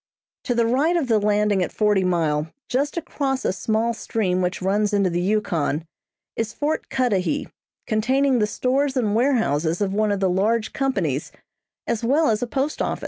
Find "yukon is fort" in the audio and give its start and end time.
5.21-6.89